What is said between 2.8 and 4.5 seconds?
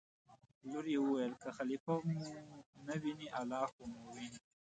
نه ویني الله خو مو ویني.